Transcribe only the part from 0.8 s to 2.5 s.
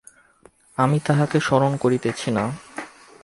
আমি তাঁহাকে স্মরণ করিতেছি না।